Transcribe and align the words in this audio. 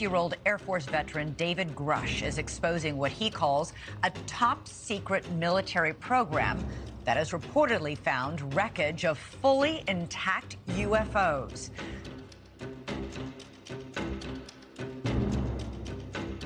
Year 0.00 0.14
old 0.14 0.34
Air 0.44 0.58
Force 0.58 0.86
veteran 0.86 1.34
David 1.38 1.74
Grush 1.74 2.22
is 2.22 2.38
exposing 2.38 2.96
what 2.98 3.12
he 3.12 3.30
calls 3.30 3.72
a 4.02 4.10
top 4.26 4.68
secret 4.68 5.24
military 5.32 5.92
program 5.94 6.58
that 7.04 7.16
has 7.16 7.32
reportedly 7.32 7.96
found 7.96 8.54
wreckage 8.54 9.04
of 9.04 9.18
fully 9.18 9.82
intact 9.88 10.56
UFOs. 10.68 11.70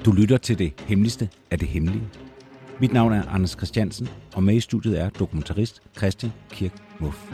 Du 0.04 0.12
lytter 0.12 0.38
til 0.38 0.58
det 0.58 0.80
hemmeligste 0.80 1.30
af 1.50 1.58
det 1.58 1.68
hemmelige. 1.68 2.08
Mit 2.80 2.92
navn 2.92 3.12
er 3.12 3.28
Anders 3.28 3.50
Christiansen, 3.50 4.08
og 4.34 4.42
med 4.42 4.54
i 4.54 4.60
studiet 4.60 5.00
er 5.00 5.10
dokumentarist 5.10 5.82
Christian 5.96 6.32
Kirk 6.50 6.72
Muff. 7.00 7.32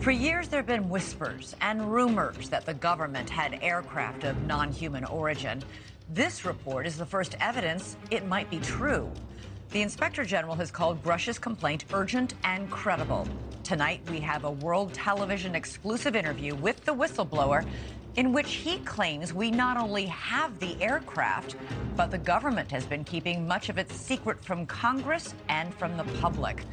For 0.00 0.10
years, 0.10 0.48
there 0.48 0.60
have 0.60 0.66
been 0.66 0.88
whispers 0.88 1.54
and 1.60 1.92
rumors 1.92 2.48
that 2.48 2.64
the 2.64 2.72
government 2.72 3.28
had 3.28 3.58
aircraft 3.62 4.24
of 4.24 4.46
non 4.46 4.72
human 4.72 5.04
origin. 5.04 5.62
This 6.08 6.46
report 6.46 6.86
is 6.86 6.96
the 6.96 7.04
first 7.04 7.36
evidence 7.38 7.98
it 8.10 8.26
might 8.26 8.48
be 8.48 8.60
true. 8.60 9.12
The 9.72 9.82
Inspector 9.82 10.24
General 10.24 10.54
has 10.54 10.70
called 10.70 11.02
Grush's 11.02 11.38
complaint 11.38 11.84
urgent 11.92 12.32
and 12.44 12.70
credible. 12.70 13.28
Tonight, 13.62 14.00
we 14.10 14.20
have 14.20 14.44
a 14.44 14.50
world 14.50 14.94
television 14.94 15.54
exclusive 15.54 16.16
interview 16.16 16.54
with 16.54 16.82
the 16.86 16.94
whistleblower 16.94 17.66
in 18.16 18.32
which 18.32 18.54
he 18.54 18.78
claims 18.78 19.34
we 19.34 19.50
not 19.50 19.76
only 19.76 20.06
have 20.06 20.58
the 20.60 20.82
aircraft, 20.82 21.56
but 21.94 22.10
the 22.10 22.18
government 22.18 22.70
has 22.70 22.86
been 22.86 23.04
keeping 23.04 23.46
much 23.46 23.68
of 23.68 23.76
its 23.76 23.94
secret 23.94 24.42
from 24.42 24.64
Congress 24.64 25.34
and 25.50 25.74
from 25.74 25.98
the 25.98 26.04
public. 26.20 26.64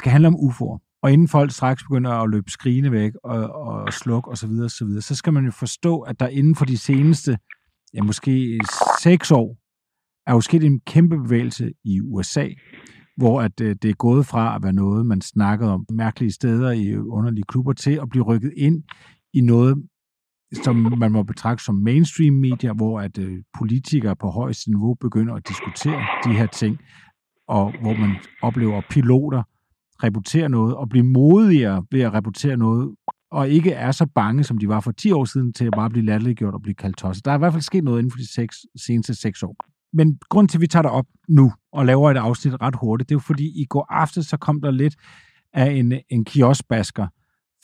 Skal 0.00 0.12
handle 0.12 0.28
om 0.28 0.34
UFO'er. 0.34 0.78
Og 1.02 1.12
inden 1.12 1.28
folk 1.28 1.50
straks 1.50 1.82
begynder 1.82 2.10
at 2.10 2.30
løbe 2.30 2.50
skrigende 2.50 2.92
væk 2.92 3.12
og, 3.24 3.52
og 3.54 3.92
slukke 3.92 4.30
osv., 4.30 4.50
og 4.50 4.70
så, 4.70 4.84
videre, 4.84 5.02
så 5.02 5.14
skal 5.14 5.32
man 5.32 5.44
jo 5.44 5.50
forstå, 5.50 6.00
at 6.00 6.20
der 6.20 6.28
inden 6.28 6.54
for 6.54 6.64
de 6.64 6.78
seneste, 6.78 7.38
ja, 7.94 8.02
måske 8.02 8.60
seks 9.02 9.30
år, 9.30 9.56
er 10.26 10.34
jo 10.34 10.40
sket 10.40 10.64
en 10.64 10.80
kæmpe 10.80 11.18
bevægelse 11.18 11.72
i 11.84 12.00
USA, 12.00 12.48
hvor 13.16 13.42
at 13.42 13.60
øh, 13.60 13.76
det 13.82 13.90
er 13.90 13.94
gået 13.94 14.26
fra 14.26 14.56
at 14.56 14.62
være 14.62 14.72
noget, 14.72 15.06
man 15.06 15.20
snakkede 15.20 15.72
om 15.72 15.86
mærkelige 15.92 16.32
steder 16.32 16.70
i 16.70 16.96
underlige 16.96 17.44
klubber, 17.48 17.72
til 17.72 17.98
at 18.02 18.08
blive 18.10 18.24
rykket 18.24 18.52
ind 18.56 18.82
i 19.34 19.40
noget, 19.40 19.76
som 20.64 20.76
man 20.98 21.12
må 21.12 21.22
betragte 21.22 21.64
som 21.64 21.74
mainstream 21.74 22.34
media, 22.34 22.72
hvor 22.72 23.00
at 23.00 23.18
øh, 23.18 23.38
politikere 23.58 24.16
på 24.16 24.30
højeste 24.30 24.70
niveau 24.70 24.94
begynder 24.94 25.34
at 25.34 25.48
diskutere 25.48 26.06
de 26.24 26.32
her 26.32 26.46
ting, 26.46 26.78
og 27.48 27.72
hvor 27.82 27.94
man 27.94 28.16
oplever 28.42 28.82
piloter, 28.90 29.42
rapportere 30.04 30.48
noget, 30.48 30.76
og 30.76 30.88
blive 30.88 31.04
modigere 31.04 31.84
ved 31.90 32.00
at 32.00 32.12
rapportere 32.12 32.56
noget, 32.56 32.94
og 33.30 33.48
ikke 33.48 33.72
er 33.72 33.92
så 33.92 34.06
bange, 34.14 34.44
som 34.44 34.58
de 34.58 34.68
var 34.68 34.80
for 34.80 34.92
10 34.92 35.12
år 35.12 35.24
siden, 35.24 35.52
til 35.52 35.64
at 35.64 35.72
bare 35.76 35.90
blive 35.90 36.06
latterliggjort 36.06 36.54
og 36.54 36.62
blive 36.62 36.74
kaldt 36.74 36.96
tosset. 36.96 37.24
Der 37.24 37.30
er 37.30 37.34
i 37.34 37.38
hvert 37.38 37.52
fald 37.52 37.62
sket 37.62 37.84
noget 37.84 37.98
inden 37.98 38.10
for 38.10 38.18
de 38.18 38.32
seks, 38.32 38.56
seneste 38.76 39.14
6 39.14 39.42
år. 39.42 39.56
Men 39.92 40.18
grund 40.28 40.48
til, 40.48 40.58
at 40.58 40.60
vi 40.60 40.66
tager 40.66 40.82
det 40.82 40.90
op 40.90 41.06
nu 41.28 41.52
og 41.72 41.86
laver 41.86 42.10
et 42.10 42.16
afsnit 42.16 42.54
ret 42.60 42.74
hurtigt, 42.80 43.08
det 43.08 43.14
er 43.14 43.16
jo 43.16 43.20
fordi, 43.20 43.62
i 43.62 43.64
går 43.64 43.86
aftes, 43.90 44.26
så 44.26 44.36
kom 44.36 44.60
der 44.60 44.70
lidt 44.70 44.96
af 45.52 45.70
en, 45.70 45.92
en 46.10 46.24
kioskbasker 46.24 47.06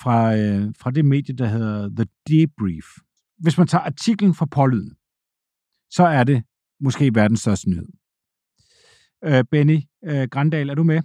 fra, 0.02 0.36
øh, 0.36 0.74
fra 0.78 0.90
det 0.90 1.04
medie, 1.04 1.36
der 1.36 1.46
hedder 1.46 1.88
The 1.96 2.06
Debrief. 2.28 2.86
Hvis 3.38 3.58
man 3.58 3.66
tager 3.66 3.82
artiklen 3.82 4.34
fra 4.34 4.46
pålyden, 4.46 4.90
så 5.90 6.04
er 6.06 6.24
det 6.24 6.42
måske 6.80 7.14
verdens 7.14 7.40
største 7.40 7.70
nyhed. 7.70 7.88
Øh, 9.24 9.44
Benny 9.50 9.80
øh, 10.04 10.28
Grandal, 10.28 10.68
er 10.70 10.74
du 10.74 10.82
med? 10.82 11.00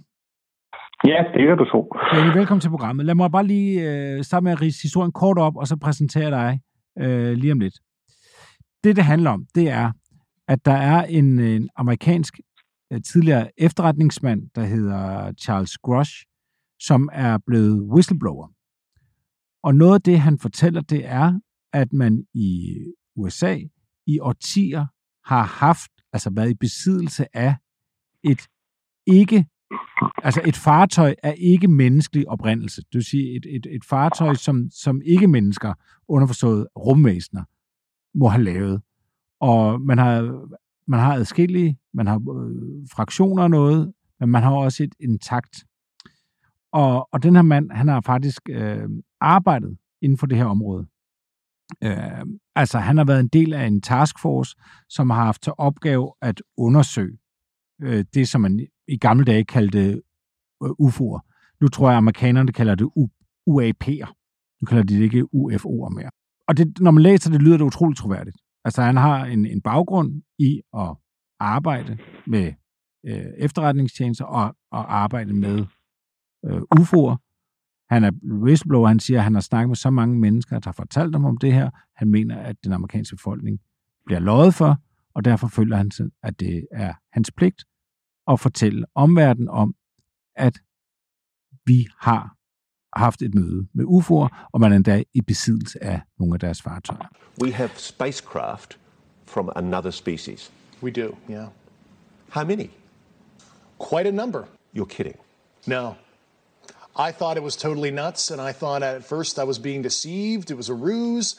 Ja, 1.04 1.24
det 1.34 1.50
er 1.50 1.54
du 1.54 1.64
så. 1.64 2.08
Benny, 2.14 2.36
velkommen 2.38 2.60
til 2.60 2.68
programmet. 2.68 3.06
Lad 3.06 3.14
mig 3.14 3.30
bare 3.30 3.46
lige 3.46 3.90
øh, 3.90 4.24
starte 4.24 4.44
med 4.44 4.52
at 4.52 4.62
rise 4.62 4.82
historien 4.82 5.12
kort 5.12 5.38
op, 5.38 5.56
og 5.56 5.66
så 5.66 5.76
præsentere 5.76 6.30
dig 6.30 6.60
øh, 6.98 7.32
lige 7.32 7.52
om 7.52 7.60
lidt. 7.60 7.74
Det, 8.84 8.96
det 8.96 9.04
handler 9.04 9.30
om, 9.30 9.46
det 9.54 9.68
er, 9.68 9.92
at 10.48 10.64
der 10.64 10.72
er 10.72 11.04
en, 11.04 11.38
en 11.38 11.68
amerikansk 11.76 12.40
øh, 12.92 13.00
tidligere 13.12 13.50
efterretningsmand, 13.58 14.50
der 14.54 14.64
hedder 14.64 15.32
Charles 15.32 15.78
Grush, 15.78 16.12
som 16.80 17.08
er 17.12 17.38
blevet 17.46 17.82
whistleblower. 17.82 18.48
Og 19.62 19.74
noget 19.74 19.94
af 19.94 20.02
det, 20.02 20.20
han 20.20 20.38
fortæller, 20.38 20.80
det 20.80 21.06
er, 21.06 21.40
at 21.72 21.92
man 21.92 22.24
i 22.34 22.76
USA 23.16 23.58
i 24.06 24.18
årtier 24.18 24.86
har 25.24 25.42
haft, 25.42 25.90
altså 26.12 26.30
været 26.34 26.50
i 26.50 26.54
besiddelse 26.54 27.36
af 27.36 27.54
et 28.24 28.46
ikke 29.06 29.46
Altså 30.22 30.40
et 30.46 30.56
fartøj 30.56 31.14
er 31.22 31.32
ikke 31.32 31.68
menneskelig 31.68 32.28
oprindelse. 32.28 32.80
Det 32.80 32.94
vil 32.94 33.04
sige, 33.04 33.36
et, 33.36 33.46
et, 33.48 33.66
et 33.70 33.84
fartøj, 33.84 34.34
som, 34.34 34.68
som 34.70 35.00
ikke 35.04 35.28
mennesker, 35.28 35.74
underforstået 36.08 36.66
rumvæsener, 36.76 37.44
må 38.14 38.28
have 38.28 38.44
lavet. 38.44 38.82
Og 39.40 39.80
man 39.80 39.98
har, 39.98 40.46
man 40.86 41.00
har 41.00 41.14
adskillige, 41.14 41.78
man 41.94 42.06
har 42.06 42.16
øh, 42.16 42.86
fraktioner 42.92 43.42
af 43.42 43.50
noget, 43.50 43.92
men 44.20 44.28
man 44.28 44.42
har 44.42 44.50
også 44.50 44.82
et 44.82 44.94
intakt. 45.00 45.64
Og, 46.72 47.08
og 47.12 47.22
den 47.22 47.34
her 47.34 47.42
mand, 47.42 47.70
han 47.70 47.88
har 47.88 48.00
faktisk 48.00 48.42
øh, 48.50 48.88
arbejdet 49.20 49.76
inden 50.02 50.18
for 50.18 50.26
det 50.26 50.38
her 50.38 50.44
område. 50.44 50.86
Øh, 51.84 52.26
altså, 52.54 52.78
han 52.78 52.96
har 52.96 53.04
været 53.04 53.20
en 53.20 53.28
del 53.28 53.54
af 53.54 53.66
en 53.66 53.80
taskforce, 53.80 54.56
som 54.88 55.10
har 55.10 55.24
haft 55.24 55.42
til 55.42 55.52
opgave 55.58 56.12
at 56.20 56.42
undersøge 56.56 57.18
øh, 57.82 58.04
det, 58.14 58.28
som 58.28 58.40
man 58.40 58.66
i 58.88 58.96
gamle 58.96 59.24
dage 59.24 59.44
kaldte 59.44 60.02
øh, 60.64 60.70
UFO'er. 60.70 61.20
Nu 61.60 61.68
tror 61.68 61.88
jeg, 61.88 61.94
at 61.94 61.98
amerikanerne 61.98 62.52
kalder 62.52 62.74
det 62.74 62.84
UAP'er. 63.50 64.12
Nu 64.60 64.66
kalder 64.66 64.82
de 64.82 64.94
det 64.94 65.02
ikke 65.02 65.26
UFO'er 65.34 65.94
mere. 65.94 66.10
Og 66.48 66.56
det, 66.56 66.80
når 66.80 66.90
man 66.90 67.02
læser 67.02 67.30
det, 67.30 67.42
lyder 67.42 67.56
det 67.56 67.64
utroligt 67.64 67.98
troværdigt. 67.98 68.36
Altså, 68.64 68.82
han 68.82 68.96
har 68.96 69.24
en, 69.24 69.46
en 69.46 69.60
baggrund 69.60 70.22
i 70.38 70.60
at 70.78 70.96
arbejde 71.40 71.98
med 72.26 72.52
øh, 73.06 73.26
efterretningstjenester 73.38 74.24
og, 74.24 74.56
og 74.70 74.96
arbejde 74.96 75.32
med 75.32 75.66
øh, 76.46 76.60
UFO'er. 76.78 77.16
Han 77.90 78.04
er 78.04 78.10
whistleblower, 78.42 78.88
han 78.88 79.00
siger, 79.00 79.18
at 79.18 79.24
han 79.24 79.34
har 79.34 79.40
snakket 79.40 79.68
med 79.68 79.76
så 79.76 79.90
mange 79.90 80.18
mennesker, 80.18 80.58
der 80.58 80.68
har 80.68 80.72
fortalt 80.72 81.14
dem 81.14 81.24
om 81.24 81.36
det 81.36 81.52
her. 81.52 81.70
Han 81.96 82.08
mener, 82.08 82.36
at 82.36 82.56
den 82.64 82.72
amerikanske 82.72 83.16
befolkning 83.16 83.60
bliver 84.06 84.20
løjet 84.20 84.54
for, 84.54 84.76
og 85.14 85.24
derfor 85.24 85.48
føler 85.48 85.76
han, 85.76 85.90
at 86.22 86.40
det 86.40 86.66
er 86.72 86.92
hans 87.12 87.30
pligt 87.36 87.64
at 88.28 88.40
fortælle 88.40 88.84
omverdenen 88.94 89.48
om, 89.48 89.74
at 90.36 90.58
vi 91.66 91.86
har 91.98 92.36
haft 92.96 93.22
et 93.22 93.34
møde 93.34 93.68
med 93.74 93.84
UFO'er, 93.84 94.48
og 94.52 94.60
man 94.60 94.72
er 94.72 94.76
endda 94.76 95.04
i 95.14 95.20
besiddelse 95.20 95.84
af 95.84 96.00
nogle 96.18 96.34
af 96.34 96.40
deres 96.40 96.62
fartøjer. 96.62 97.08
We 97.42 97.52
have 97.52 97.70
spacecraft 97.76 98.78
from 99.26 99.52
another 99.56 99.90
species. 99.90 100.52
We 100.82 100.90
do, 100.90 101.16
yeah. 101.30 101.46
How 102.28 102.44
many? 102.44 102.70
Quite 103.90 104.08
a 104.08 104.10
number. 104.10 104.44
You're 104.76 104.94
kidding. 104.96 105.16
No. 105.66 105.94
I 106.96 107.12
thought 107.12 107.36
it 107.36 107.42
was 107.42 107.56
totally 107.56 107.90
nuts, 107.90 108.30
and 108.30 108.40
I 108.40 108.52
thought 108.52 108.82
at 108.82 109.04
first 109.04 109.38
I 109.38 109.44
was 109.44 109.58
being 109.58 109.82
deceived. 109.82 110.50
It 110.50 110.56
was 110.56 110.68
a 110.68 110.74
ruse. 110.74 111.36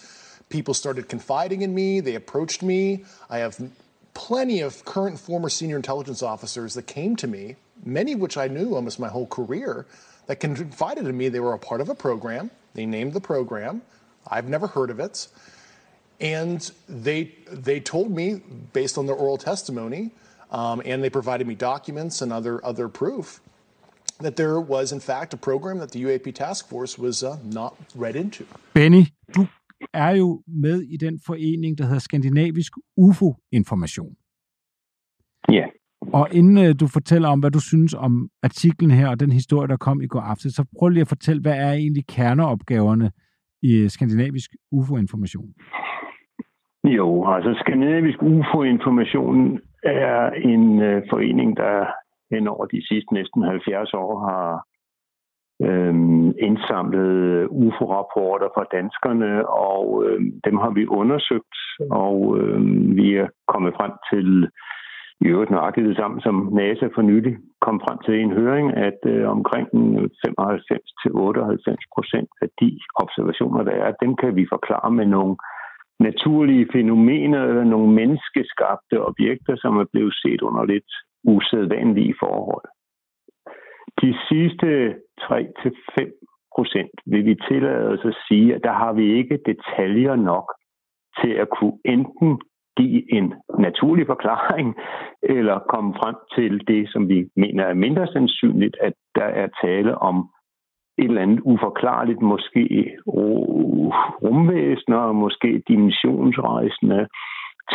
People 0.50 0.74
started 0.74 1.10
confiding 1.10 1.62
in 1.62 1.74
me. 1.74 2.02
They 2.02 2.16
approached 2.16 2.64
me. 2.64 3.06
I 3.30 3.38
have 3.38 3.56
plenty 4.14 4.62
of 4.62 4.84
current 4.86 5.20
former 5.20 5.50
senior 5.50 5.76
intelligence 5.76 6.22
officers 6.22 6.74
that 6.76 6.88
came 6.88 7.16
to 7.18 7.28
me, 7.28 7.56
many 7.84 8.14
of 8.14 8.20
which 8.20 8.38
I 8.38 8.48
knew 8.48 8.76
almost 8.76 9.00
my 9.00 9.08
whole 9.08 9.28
career, 9.28 9.86
that 10.28 10.40
confided 10.40 11.06
in 11.06 11.18
me 11.18 11.30
they 11.30 11.40
were 11.40 11.54
a 11.54 11.60
part 11.60 11.82
of 11.82 11.90
a 11.90 11.96
program. 11.96 12.52
They 12.74 12.86
named 12.86 13.14
the 13.14 13.22
program. 13.22 13.82
I've 14.28 14.48
never 14.48 14.68
heard 14.68 14.90
of 14.90 15.00
it. 15.00 15.28
And 16.22 16.72
they, 16.88 17.36
they 17.52 17.80
told 17.80 18.12
me, 18.12 18.42
based 18.72 18.98
on 18.98 19.06
their 19.06 19.16
oral 19.16 19.38
testimony, 19.38 20.12
um, 20.52 20.82
and 20.86 21.04
they 21.04 21.10
provided 21.10 21.48
me 21.48 21.56
documents 21.56 22.22
and 22.22 22.32
other, 22.32 22.64
other 22.64 22.88
proof, 22.88 23.42
that 24.20 24.36
there 24.36 24.60
was 24.62 24.92
in 24.92 25.00
fact 25.00 25.34
a 25.34 25.38
program 25.38 25.80
that 25.80 25.92
the 25.92 26.04
UAP 26.04 26.34
task 26.36 26.70
force 26.70 26.98
was 26.98 27.24
uh, 27.24 27.38
not 27.44 27.76
read 27.96 28.16
into. 28.16 28.46
Benny, 28.74 29.14
er 29.94 30.12
jo 30.16 30.44
med 30.48 30.82
i 30.82 30.98
den 30.98 31.20
forening, 31.28 31.78
der 31.78 31.84
hedder 31.84 32.00
Skandinavisk 32.00 32.74
UFO-information. 32.98 34.16
Ja. 35.52 35.66
Og 36.14 36.28
inden 36.32 36.58
øh, 36.66 36.76
du 36.80 36.88
fortæller 36.88 37.30
om, 37.30 37.40
hvad 37.40 37.52
du 37.52 37.60
synes 37.60 37.94
om 37.94 38.30
artiklen 38.44 38.92
her 38.92 39.08
og 39.10 39.20
den 39.20 39.32
historie, 39.32 39.68
der 39.68 39.78
kom 39.78 40.02
i 40.02 40.08
går 40.08 40.20
aftes, 40.20 40.54
så 40.54 40.66
prøv 40.80 40.90
lige 40.90 41.02
at 41.02 41.08
fortælle, 41.08 41.42
hvad 41.42 41.58
er 41.58 41.72
egentlig 41.72 42.08
kerneopgaverne 42.08 43.12
i 43.62 43.90
Skandinavisk 43.90 44.50
UFO-information? 44.72 45.50
Jo, 46.84 47.26
altså 47.34 47.54
Skandinavisk 47.60 48.22
UFO-information 48.22 49.60
er 49.84 50.30
en 50.30 50.82
øh, 50.82 51.04
forening, 51.10 51.58
der 51.58 51.86
hen 52.32 52.48
over 52.48 52.66
de 52.66 52.88
sidste 52.88 53.14
næsten 53.14 53.44
70 53.44 53.94
år 53.94 54.12
har 54.28 54.66
Øhm, 55.70 56.28
øh, 56.28 56.34
indsamlet 56.48 57.48
UFO-rapporter 57.50 58.50
fra 58.56 58.66
danskerne, 58.78 59.50
og 59.50 60.04
øh, 60.06 60.22
dem 60.46 60.58
har 60.58 60.72
vi 60.78 60.88
undersøgt, 60.88 61.56
og 61.92 62.38
øh, 62.40 62.60
vi 62.98 63.16
er 63.16 63.28
kommet 63.48 63.74
frem 63.78 63.92
til 64.12 64.50
i 65.22 65.26
øvrigt 65.34 65.52
nøjagtigt 65.52 65.88
det 65.88 65.98
samme, 65.98 66.22
som 66.22 66.50
NASA 66.54 66.88
for 66.96 67.02
nylig 67.02 67.38
kom 67.62 67.82
frem 67.86 67.98
til 68.06 68.14
i 68.14 68.22
en 68.22 68.38
høring, 68.40 68.68
at 68.88 69.00
øh, 69.06 69.30
omkring 69.30 69.68
95-98 69.68 69.76
procent 71.96 72.30
af 72.42 72.50
de 72.62 72.80
observationer, 73.04 73.64
der 73.64 73.72
er, 73.72 73.92
dem 74.04 74.16
kan 74.16 74.36
vi 74.36 74.46
forklare 74.56 74.92
med 74.92 75.06
nogle 75.06 75.36
naturlige 76.00 76.68
fænomener 76.74 77.44
eller 77.44 77.64
nogle 77.64 77.92
menneskeskabte 78.00 78.96
objekter, 79.10 79.56
som 79.56 79.78
er 79.78 79.86
blevet 79.94 80.16
set 80.24 80.42
under 80.42 80.64
lidt 80.66 80.92
usædvanlige 81.24 82.16
forhold. 82.20 82.66
De 84.02 84.16
sidste 84.30 84.96
3-5 85.22 86.48
procent 86.56 86.96
vil 87.06 87.26
vi 87.26 87.36
tillade 87.36 87.90
os 87.90 88.06
at 88.06 88.16
sige, 88.28 88.56
at 88.56 88.62
der 88.64 88.74
har 88.74 88.94
vi 88.94 89.14
ikke 89.18 89.40
detaljer 89.46 90.16
nok 90.16 90.54
til 91.22 91.32
at 91.32 91.48
kunne 91.50 91.78
enten 91.86 92.42
give 92.78 93.14
en 93.14 93.34
naturlig 93.60 94.08
forklaring, 94.08 94.76
eller 95.24 95.60
komme 95.60 95.94
frem 95.94 96.16
til 96.36 96.68
det, 96.68 96.90
som 96.92 97.10
vi 97.10 97.26
mener 97.36 97.64
er 97.64 97.74
mindre 97.74 98.08
sandsynligt, 98.08 98.76
at 98.82 98.94
der 99.16 99.30
er 99.42 99.48
tale 99.64 99.98
om 99.98 100.30
et 100.98 101.06
eller 101.06 101.22
andet 101.22 101.40
uforklarligt, 101.44 102.22
måske 102.22 102.96
rumvæsener, 104.24 105.12
måske 105.12 105.64
dimensionsrejsende, 105.68 107.08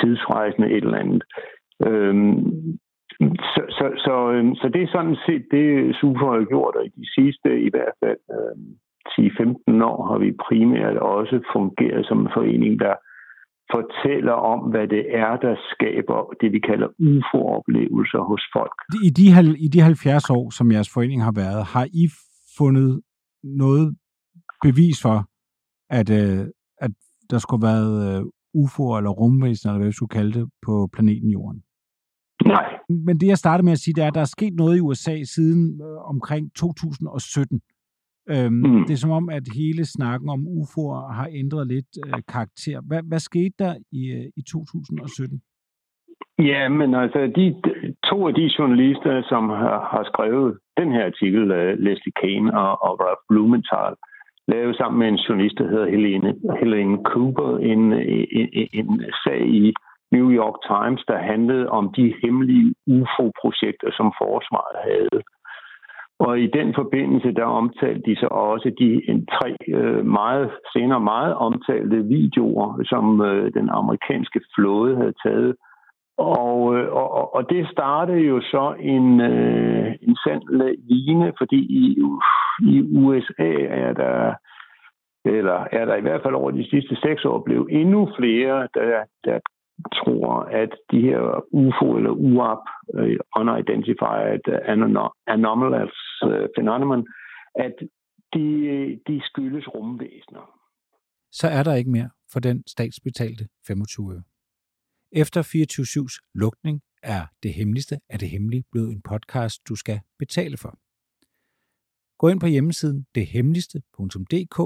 tidsrejsende, 0.01 0.71
et 0.71 0.85
eller 0.85 0.99
andet. 0.99 1.23
Øhm, 1.87 2.79
så, 3.55 3.63
så, 3.79 3.87
så, 4.07 4.15
øhm, 4.33 4.55
så 4.55 4.67
det 4.75 4.83
er 4.83 4.95
sådan 4.97 5.17
set 5.27 5.45
det, 5.51 5.97
SUFO 5.97 6.27
har 6.33 6.45
gjort, 6.45 6.75
og 6.77 6.85
i 6.87 6.93
de 7.01 7.07
sidste 7.17 7.49
i 7.69 7.71
hvert 7.75 7.97
fald 8.03 8.21
øh, 8.37 8.57
10-15 9.09 9.85
år 9.91 9.99
har 10.11 10.19
vi 10.19 10.31
primært 10.49 10.97
også 10.97 11.37
fungeret 11.53 12.07
som 12.07 12.19
en 12.21 12.31
forening, 12.37 12.81
der 12.81 12.95
fortæller 13.75 14.33
om, 14.33 14.61
hvad 14.71 14.87
det 14.89 15.05
er, 15.25 15.37
der 15.37 15.55
skaber 15.73 16.19
det, 16.41 16.53
vi 16.53 16.61
kalder 16.71 16.89
UFO-oplevelser 17.09 18.23
hos 18.31 18.43
folk. 18.57 18.77
I 19.09 19.11
de, 19.19 19.27
I 19.65 19.69
de 19.69 19.81
70 19.81 20.31
år, 20.31 20.51
som 20.51 20.73
jeres 20.73 20.91
forening 20.95 21.23
har 21.23 21.33
været, 21.43 21.65
har 21.75 21.87
I 22.03 22.05
fundet 22.59 23.01
noget 23.43 23.97
bevis 24.63 25.03
for, 25.03 25.19
at, 25.91 26.09
øh, 26.21 26.47
at 26.85 26.91
der 27.31 27.39
skulle 27.39 27.67
have 27.67 27.73
været 27.75 27.95
øh, 28.09 28.21
UFO'er 28.63 28.97
eller 28.99 29.11
rumvæsener, 29.21 29.73
eller 29.73 29.81
hvad 29.81 29.93
vi 29.93 29.99
skulle 30.01 30.17
kalde 30.19 30.33
det, 30.39 30.51
på 30.67 30.89
planeten 30.93 31.31
Jorden? 31.31 31.63
Nej. 32.49 32.67
Men 32.89 33.21
det, 33.21 33.27
jeg 33.27 33.39
startede 33.39 33.65
med 33.65 33.73
at 33.73 33.79
sige, 33.79 33.95
det 33.95 34.03
er, 34.05 34.09
at 34.09 34.15
der 34.15 34.21
er 34.21 34.35
sket 34.37 34.55
noget 34.55 34.77
i 34.77 34.81
USA 34.81 35.15
siden 35.35 35.81
øh, 35.83 35.99
omkring 36.13 36.55
2017. 36.55 37.61
Øhm, 38.31 38.53
mm. 38.53 38.85
Det 38.87 38.93
er 38.93 39.03
som 39.05 39.11
om, 39.11 39.29
at 39.29 39.43
hele 39.61 39.85
snakken 39.85 40.29
om 40.29 40.41
UFO'er 40.59 41.13
har 41.19 41.29
ændret 41.33 41.67
lidt 41.67 41.93
øh, 42.07 42.23
karakter. 42.29 42.81
Hvad, 42.89 43.03
hvad 43.09 43.19
skete 43.19 43.55
der 43.59 43.75
i, 43.93 44.03
øh, 44.17 44.27
i 44.37 44.43
2017? 44.43 45.41
Ja, 46.39 46.69
men 46.69 46.95
altså, 46.95 47.21
de, 47.37 47.45
to 48.11 48.29
af 48.29 48.35
de 48.35 48.51
journalister, 48.59 49.23
som 49.29 49.49
har, 49.49 49.79
har 49.93 50.05
skrevet 50.13 50.59
den 50.77 50.93
her 50.93 51.05
artikel, 51.07 51.43
uh, 51.43 51.79
Leslie 51.85 52.19
Kane 52.23 52.59
og, 52.63 52.73
og 52.87 52.93
Ralph 53.01 53.25
Blumenthal, 53.29 53.95
lavede 54.49 54.77
sammen 54.77 54.99
med 54.99 55.09
en 55.09 55.23
journalist, 55.27 55.59
der 55.59 55.69
hedder 55.69 55.91
Helene, 55.91 56.35
Helene 56.61 56.99
Cooper, 57.05 57.59
en, 57.59 57.83
en, 58.39 58.69
en 58.73 59.05
sag 59.25 59.41
i 59.49 59.75
New 60.13 60.29
York 60.41 60.57
Times, 60.73 61.03
der 61.09 61.19
handlede 61.19 61.69
om 61.69 61.93
de 61.97 62.15
hemmelige 62.23 62.75
UFO-projekter, 62.87 63.91
som 63.99 64.13
forsvaret 64.23 64.79
havde. 64.91 65.23
Og 66.19 66.41
i 66.41 66.47
den 66.47 66.75
forbindelse, 66.75 67.33
der 67.33 67.45
omtalte 67.45 68.03
de 68.07 68.17
så 68.17 68.27
også 68.27 68.69
de 68.79 69.25
tre 69.37 69.57
øh, 69.69 70.07
meget 70.07 70.51
senere 70.73 71.01
meget 71.01 71.35
omtalte 71.35 71.97
videoer, 72.05 72.83
som 72.85 73.21
øh, 73.21 73.55
den 73.55 73.69
amerikanske 73.71 74.41
flåde 74.55 74.97
havde 74.97 75.15
taget. 75.27 75.55
Og, 76.19 76.77
øh, 76.77 76.93
og, 76.93 77.35
og 77.35 77.51
det 77.51 77.69
startede 77.71 78.21
jo 78.21 78.41
så 78.41 78.75
en, 78.81 79.21
øh, 79.21 79.95
en 80.03 80.17
sand 80.25 80.43
lavine, 80.49 81.33
fordi 81.39 81.61
i, 81.85 82.03
i 82.61 82.97
USA 82.97 83.53
er 83.69 83.93
der 83.93 84.35
eller 85.25 85.67
er 85.73 85.85
der 85.85 85.97
i 85.97 86.01
hvert 86.01 86.23
fald 86.23 86.35
over 86.35 86.51
de 86.51 86.71
sidste 86.71 86.97
seks 86.97 87.25
år 87.25 87.43
blevet 87.43 87.67
endnu 87.71 88.09
flere, 88.19 88.69
der, 88.75 89.05
der 89.25 89.39
tror, 89.99 90.35
at 90.63 90.73
de 90.91 91.01
her 91.01 91.45
UFO 91.53 91.97
eller 91.97 92.11
UAP, 92.11 92.65
uh, 92.95 93.01
øh, 93.01 93.19
Unidentified 93.37 94.45
Anomalous 95.27 95.97
øh, 96.25 96.49
Phenomenon, 96.57 97.07
at 97.55 97.75
de, 98.35 98.47
de 99.07 99.21
skyldes 99.25 99.69
rumvæsener. 99.75 100.45
Så 101.33 101.49
er 101.49 101.63
der 101.63 101.75
ikke 101.75 101.91
mere 101.91 102.11
for 102.33 102.41
den 102.41 102.63
statsbetalte 102.67 103.45
25 103.67 104.13
øre. 104.15 104.23
Efter 105.13 105.41
24-7's 105.43 106.31
lukning 106.35 106.81
er 107.03 107.27
det 107.43 107.55
hemmeligste 107.55 108.01
af 108.09 108.19
det 108.19 108.29
hemmelige 108.31 108.65
blevet 108.73 108.93
en 108.93 109.03
podcast, 109.03 109.69
du 109.69 109.75
skal 109.77 110.01
betale 110.19 110.57
for. 110.57 110.79
Gå 112.19 112.29
ind 112.29 112.41
på 112.41 112.47
hjemmesiden 112.47 113.07
dethemmeligste.dk 113.15 114.59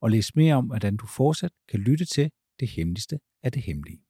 og 0.00 0.10
læs 0.10 0.36
mere 0.36 0.54
om, 0.54 0.66
hvordan 0.66 0.96
du 0.96 1.06
fortsat 1.06 1.52
kan 1.68 1.80
lytte 1.80 2.04
til 2.04 2.30
det 2.60 2.68
hemmeligste 2.68 3.18
af 3.42 3.52
det 3.52 3.62
hemmelige. 3.62 4.05